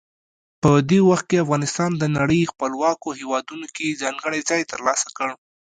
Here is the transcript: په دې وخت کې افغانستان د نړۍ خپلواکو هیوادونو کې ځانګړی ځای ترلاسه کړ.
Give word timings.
په 0.61 0.71
دې 0.89 0.99
وخت 1.09 1.25
کې 1.29 1.43
افغانستان 1.45 1.91
د 1.97 2.03
نړۍ 2.17 2.41
خپلواکو 2.51 3.07
هیوادونو 3.19 3.67
کې 3.75 3.99
ځانګړی 4.01 4.39
ځای 4.49 4.61
ترلاسه 4.71 5.07
کړ. 5.17 5.29